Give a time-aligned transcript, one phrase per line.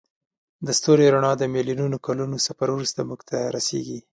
[0.65, 3.99] د ستوري رڼا د میلیونونو کلونو سفر وروسته موږ ته رسیږي.